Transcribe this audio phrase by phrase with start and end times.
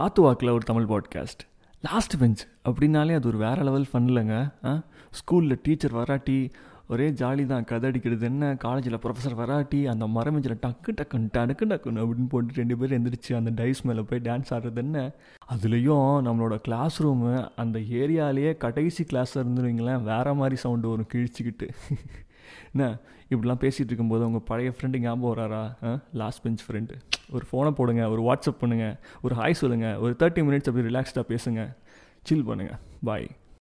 [0.00, 1.42] காத்து வாக்கில் ஒரு தமிழ் பாட்காஸ்ட்
[1.84, 4.34] லாஸ்ட் பெஞ்ச் அப்படின்னாலே அது ஒரு வேறு லெவல் ஃபன்லங்க
[4.64, 4.72] ஆ?
[5.18, 6.36] ஸ்கூலில் டீச்சர் வராட்டி
[6.86, 8.56] ஒரே ஜாலி தான் கதை அடிக்கிறது என்ன?
[8.56, 13.62] காலேஜில் ப்ரொஃபஸர் வராட்டி அந்த மரமெஞ்சில் டக்கு டக்குன்னு டக்கு டக்குன்னு அப்படின்னு போட்டு ரெண்டு பேரும் எந்திரிச்சு அந்த
[13.62, 15.12] டைஸ் மேலே போய் டான்ஸ் ஆடுறது என்ன?
[15.52, 21.68] அதுலேயும் நம்மளோட கிளாஸ் ரூமு அந்த ஏரியாலேயே கடைசி கிளாஸில் இருந்துருவீங்களேன் வேறு மாதிரி சவுண்டு வரும் கிழிச்சிக்கிட்டு.
[22.72, 22.88] என்ன
[23.30, 25.62] இப்படிலாம் பேசிகிட்டு இருக்கும்போது உங்கள் பழைய ஃப்ரெண்டு ஞாபகம் வராரா?
[26.20, 26.94] லாஸ்ட் பெஞ்ச் ஃப்ரெண்டு
[27.30, 31.62] ஒரு ஃபோனை போடுங்க ஒரு வாட்ஸ்அப் பண்ணுங்கள் ஒரு ஹாய் சொல்லுங்கள் ஒரு தேர்ட்டி மினிட்ஸ் அப்படி ரிலாக்ஸ்டாக பேசுங்க.
[32.22, 33.28] சில் பண்ணுங்கள் பாய்